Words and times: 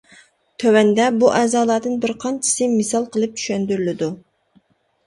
تۆۋەندە 0.63 1.09
بۇ 1.23 1.29
ئەزالاردىن 1.41 2.01
بىر 2.07 2.15
قانچىسى 2.25 2.71
مىسال 2.73 3.07
قىلىپ 3.19 3.39
چۈشەندۈرۈلىدۇ. 3.43 4.15